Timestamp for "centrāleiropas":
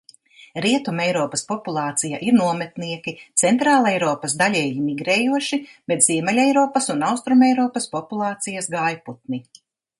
3.43-4.35